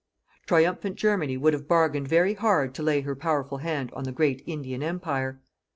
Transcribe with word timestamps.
Triumphant 0.47 0.95
Germany 0.95 1.37
would 1.37 1.53
have 1.53 1.67
bargained 1.67 2.07
very 2.07 2.33
hard 2.33 2.73
to 2.73 2.81
lay 2.81 3.01
her 3.01 3.15
powerful 3.15 3.59
hand 3.59 3.91
on 3.93 4.03
the 4.03 4.11
great 4.11 4.41
Indian 4.47 4.81
Empire. 4.81 5.39